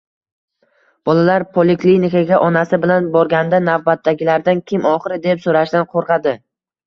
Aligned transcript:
Bolalar 1.09 1.43
poliklinikasiga 1.57 2.39
onasi 2.45 2.79
bilan 2.85 3.11
borganida 3.17 3.59
navbatdagilardan 3.67 4.65
“Kim 4.71 4.87
oxiri?”, 4.95 5.21
deb 5.27 5.45
so‘rashdan 5.47 5.87
qo‘rqadi. 5.95 6.35